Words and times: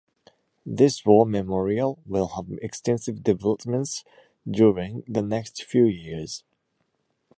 This 0.65 1.05
war 1.05 1.27
memorial 1.27 1.99
will 2.07 2.29
have 2.29 2.51
extensive 2.59 3.21
developments 3.23 4.03
during 4.49 5.03
the 5.07 5.21
next 5.21 5.61
few 5.63 5.85
years. 5.85 6.43